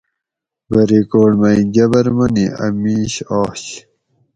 [0.69, 3.63] بریکوٹ مئ گبر منی اۤ میش آش